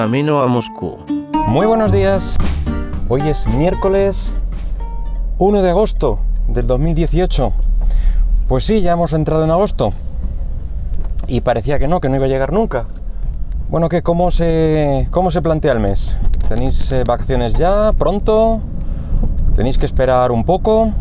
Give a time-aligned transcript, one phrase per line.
[0.00, 0.96] camino a Moscú.
[1.46, 2.38] Muy buenos días.
[3.10, 4.32] Hoy es miércoles
[5.36, 7.52] 1 de agosto del 2018.
[8.48, 9.92] Pues sí, ya hemos entrado en agosto.
[11.28, 12.86] Y parecía que no, que no iba a llegar nunca.
[13.68, 16.16] Bueno, ¿qué, cómo, se, ¿cómo se plantea el mes?
[16.48, 17.92] ¿Tenéis eh, vacaciones ya?
[17.92, 18.60] ¿Pronto?
[19.54, 20.92] ¿Tenéis que esperar un poco?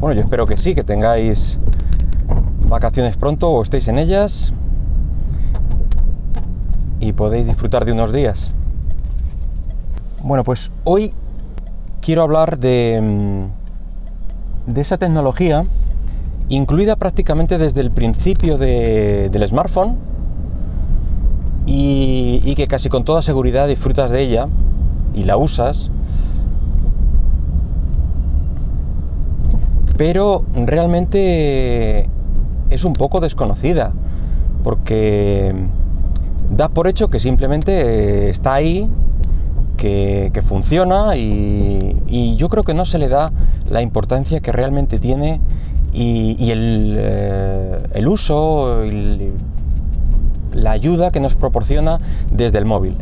[0.00, 1.58] Bueno, yo espero que sí, que tengáis
[2.68, 4.52] vacaciones pronto o estéis en ellas
[7.02, 8.52] y podéis disfrutar de unos días.
[10.22, 11.12] Bueno, pues hoy
[12.00, 15.64] quiero hablar de, mm, de esa tecnología
[16.48, 19.96] incluida prácticamente desde el principio del smartphone
[21.66, 24.46] y, y que casi con toda seguridad disfrutas de ella
[25.12, 25.90] y la usas,
[29.96, 32.08] pero realmente
[32.70, 33.92] es un poco desconocida,
[34.62, 35.52] porque
[36.52, 38.88] das por hecho que simplemente está ahí,
[39.76, 43.32] que, funciona y, yo creo que no se le da
[43.68, 45.40] la importancia que realmente tiene
[45.92, 48.80] y, el, eh, el, uso,
[50.52, 52.00] la ayuda que nos proporciona
[52.30, 52.96] desde el móvil.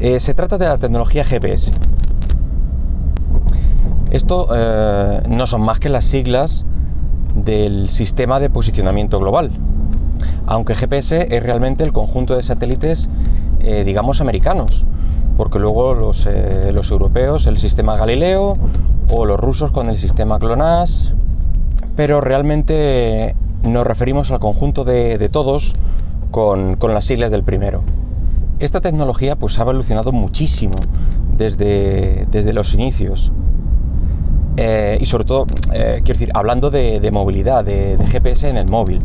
[0.00, 1.72] Eh, se trata de la tecnología GPS.
[4.10, 6.64] Esto eh, no son más que las siglas
[7.34, 9.50] del sistema de posicionamiento global,
[10.48, 13.08] aunque GPS es realmente el conjunto de satélites,
[13.60, 14.84] eh, digamos, americanos,
[15.36, 18.56] porque luego los, europeos el sistema Galileo
[19.10, 21.14] o los rusos con el sistema GLONASS,
[21.96, 25.76] pero realmente nos referimos al conjunto de, todos
[26.30, 27.82] con, con las siglas del primero.
[28.58, 30.76] Esta tecnología pues ha evolucionado muchísimo
[31.36, 33.32] desde, desde los inicios.
[34.56, 39.00] Eh, y sobre todo, eh, quiero decir, hablando de, movilidad, de, GPS en el móvil.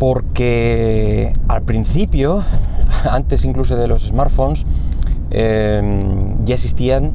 [0.00, 2.42] Porque al principio,
[3.08, 4.66] antes incluso de los smartphones,
[5.30, 7.12] em, ya existían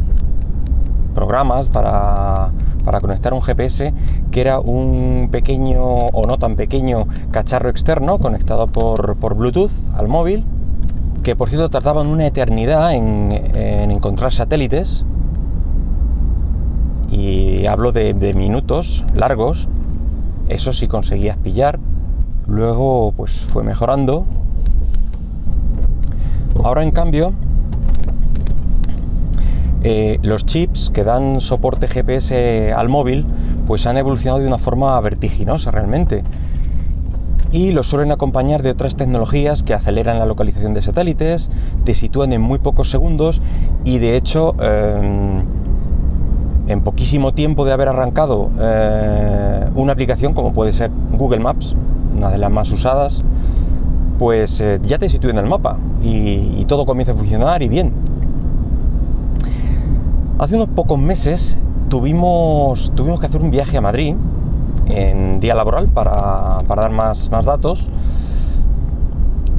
[1.13, 2.51] programas para,
[2.85, 3.91] para conectar un GPS
[4.31, 10.45] que era un pequeño o no tan pequeño cacharro externo conectado por, Bluetooth al móvil,
[11.23, 13.31] que por cierto tardaban una eternidad en,
[13.91, 15.03] encontrar satélites,
[17.09, 19.67] y hablo de, minutos largos,
[20.47, 21.79] eso sí conseguías pillar,
[22.47, 24.25] luego pues fue mejorando,
[26.63, 27.33] ahora en cambio
[29.87, 33.23] eh, los chips que dan soporte GPS al móvil
[33.67, 36.23] pues han evolucionado de una forma vertiginosa realmente.
[37.51, 41.51] Y los suelen acompañar de otras tecnologías que aceleran la localización de satélites,
[41.83, 43.41] te sitúan en muy pocos segundos
[43.83, 45.43] y de hecho em,
[46.67, 51.75] en poquísimo tiempo de haber arrancado eh, una aplicación como puede ser Google Maps,
[52.15, 53.23] una de las más usadas,
[54.19, 57.91] pues eh, ya te sitúa en el mapa y todo comienza a funcionar y bien.
[60.37, 64.15] Hace unos pocos meses tuvimos, tuvimos que hacer un viaje a Madrid
[64.87, 67.87] en día laboral para, dar más, más datos.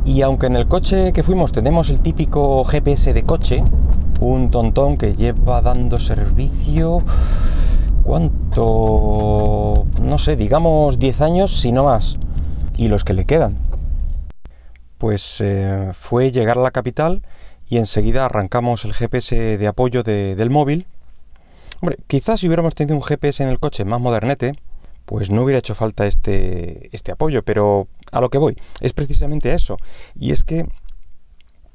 [0.05, 3.65] Y aunque en el coche que fuimos tenemos el típico GPS de coche,
[4.21, 7.03] un tontón que lleva dando servicio,
[8.03, 9.85] ¿cuánto?
[10.03, 12.19] No sé, digamos 10 años, si no más,
[12.77, 13.59] y los que le quedan.
[14.99, 17.23] Pues eh, fue llegar a la capital
[17.69, 20.87] y enseguida arrancamos el GPS de apoyo del móvil.
[21.81, 24.55] Hombre, quizás si hubiéramos tenido un GPS en el coche más modernete,
[25.05, 29.53] pues no hubiera hecho falta este, este apoyo, pero a lo que voy, es precisamente
[29.53, 29.77] eso.
[30.15, 30.67] Y es que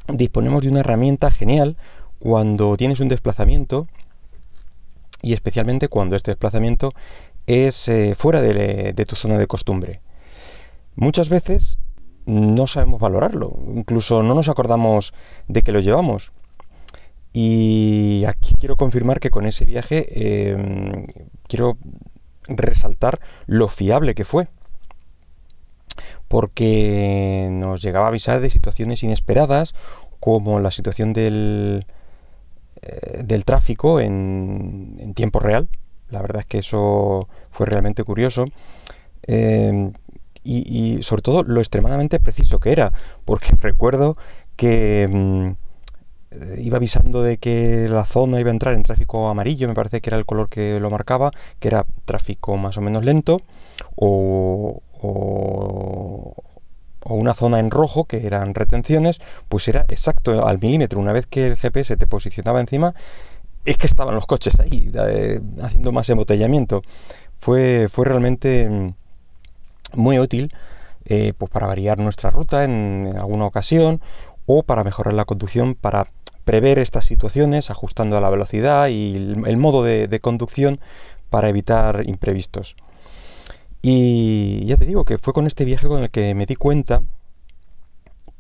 [0.07, 1.78] disponemos de una herramienta genial
[2.19, 3.88] cuando tienes un desplazamiento
[5.22, 6.94] y especialmente cuando este desplazamiento
[7.47, 10.01] es eh, fuera de, de tu zona de costumbre.
[10.96, 11.79] Muchas veces
[12.25, 15.13] no sabemos valorarlo, incluso no nos acordamos
[15.47, 16.31] de que lo llevamos.
[17.34, 21.07] Y aquí quiero confirmar que con ese viaje em,
[21.47, 21.78] quiero
[22.47, 24.47] resaltar lo fiable que fue.
[26.28, 29.73] Porque nos llegaba a avisar de situaciones inesperadas,
[30.20, 31.85] como la situación del,
[32.82, 35.67] eh, del tráfico en, en, tiempo real.
[36.09, 38.46] La verdad es que eso fue realmente curioso.
[39.23, 39.93] Em,
[40.43, 42.91] y, sobre todo lo extremadamente preciso que era,
[43.26, 44.16] porque recuerdo
[44.55, 45.47] que mm,
[46.32, 50.02] eh, iba avisando de que la zona iba a entrar en tráfico amarillo, me parece
[50.02, 53.41] que era el color que lo marcaba, que era tráfico más o menos lento,
[53.96, 56.35] o, o,
[57.05, 60.99] una zona en rojo, que eran retenciones, pues era exacto al milímetro.
[60.99, 62.93] Una vez que el GPS te posicionaba encima,
[63.66, 66.82] es que estaban los coches ahí, eh, haciendo más embotellamiento.
[67.40, 68.93] Fue, fue realmente mm,
[69.96, 70.53] muy útil
[71.05, 74.02] eh, pues para variar nuestra ruta en alguna ocasión
[74.46, 76.08] o para mejorar la conducción, para
[76.46, 80.79] prever estas situaciones ajustando a la velocidad y el, modo de conducción
[81.29, 82.76] para evitar imprevistos.
[83.82, 87.02] Y ya te digo que fue con este viaje con el que me di cuenta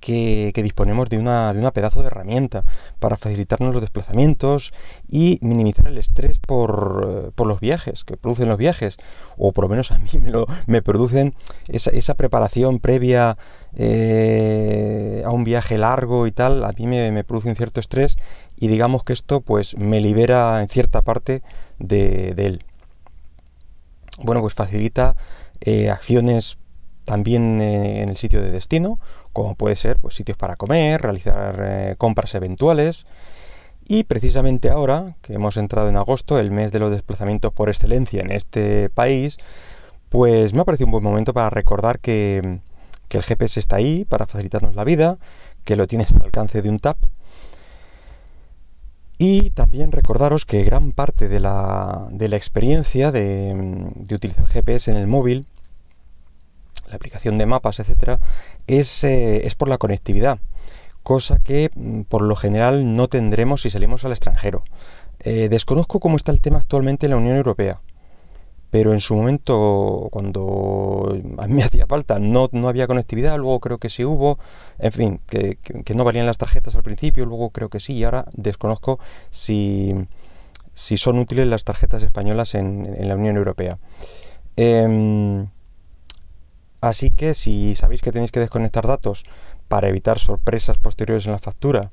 [0.01, 2.65] que, disponemos de una, de una pedazo de herramienta
[2.99, 4.73] para facilitarnos los desplazamientos
[5.07, 8.97] y minimizar el estrés por, por los viajes, que producen los viajes,
[9.37, 11.35] o por lo menos a mí me, lo, me producen
[11.67, 13.37] esa, esa preparación previa
[13.75, 18.17] eh, a un viaje largo y tal, a mí me, me, produce un cierto estrés
[18.57, 21.41] y digamos que esto pues me libera en cierta parte
[21.79, 22.63] de, él.
[24.23, 25.15] Bueno, pues facilita
[25.61, 26.57] eh, acciones
[27.05, 28.99] también en el sitio de destino,
[29.33, 33.05] como puede ser pues, sitios para comer, realizar eh, compras eventuales.
[33.87, 38.21] Y precisamente ahora, que hemos entrado en agosto, el mes de los desplazamientos por excelencia
[38.21, 39.37] en este país,
[40.09, 42.59] pues me ha parecido un buen momento para recordar que,
[43.09, 45.17] el GPS está ahí para facilitarnos la vida,
[45.65, 46.97] que lo tienes al alcance de un tap.
[49.17, 53.53] Y también recordaros que gran parte de la, de la experiencia de,
[53.95, 55.45] de utilizar el GPS en el móvil
[56.91, 58.19] la aplicación de mapas, etcétera,
[58.67, 60.39] es, eh, es por la conectividad,
[61.03, 64.63] cosa que mm, por lo general no tendremos si salimos al extranjero.
[65.19, 67.81] Eh, desconozco cómo está el tema actualmente en la Unión Europea,
[68.69, 73.59] pero en su momento, cuando a mí me hacía falta, no, no había conectividad, luego
[73.59, 74.37] creo que sí hubo,
[74.79, 75.57] en fin, que,
[75.95, 78.99] no valían las tarjetas al principio, luego creo que sí, y ahora desconozco
[79.29, 79.93] si,
[80.73, 83.77] si son útiles las tarjetas españolas en, en la Unión Europea.
[84.55, 85.47] Em,
[86.81, 89.23] Así que si sabéis que tenéis que desconectar datos
[89.67, 91.91] para evitar sorpresas posteriores en la factura,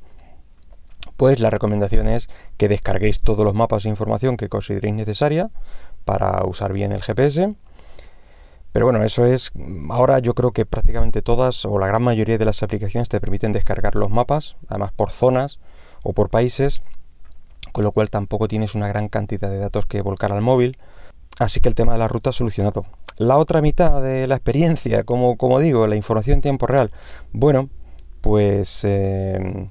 [1.17, 5.51] pues la recomendación es que descarguéis todos los mapas e información que consideréis necesaria
[6.05, 7.55] para usar bien el GPS.
[8.73, 9.51] Pero bueno, eso es,
[9.91, 13.53] ahora yo creo que prácticamente todas o la gran mayoría de las aplicaciones te permiten
[13.53, 15.59] descargar los mapas, además por zonas
[16.03, 16.83] o por países,
[17.73, 20.79] con lo cual tampoco tienes una gran cantidad de datos que volcar al móvil.
[21.39, 22.85] Así que el tema de la ruta solucionado.
[23.19, 26.93] La otra mitad de la experiencia, como, como digo, la información en tiempo real,
[27.33, 27.69] bueno,
[28.21, 29.69] pues, eh,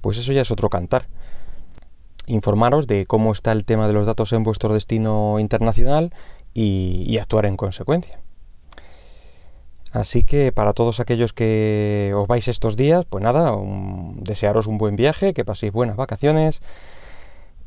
[0.00, 1.06] pues eso ya es otro cantar.
[2.26, 6.12] Informaros de cómo está el tema de los datos en vuestro destino internacional
[6.54, 8.20] y, actuar en consecuencia.
[9.92, 13.54] Así que para todos aquellos que os vais estos días, pues nada,
[14.16, 16.62] desearos un buen viaje, que paséis buenas vacaciones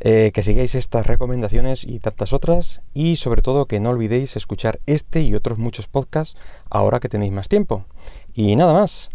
[0.08, 4.80] eh, que sigáis estas recomendaciones y tantas otras y sobre todo que no olvidéis escuchar
[4.86, 6.38] este y otros muchos podcasts
[6.70, 7.86] ahora que tenéis más tiempo.
[8.32, 9.10] Y nada más,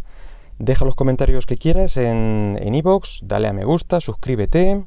[0.58, 4.82] deja los comentarios que quieras en iVoox, dale a me gusta, suscríbete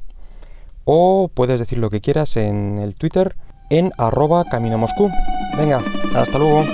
[0.83, 3.37] o puedes decir lo que quieras en el Twitter
[3.69, 5.09] en arroba camino Moscú.
[5.57, 5.81] Venga,
[6.15, 6.65] hasta luego.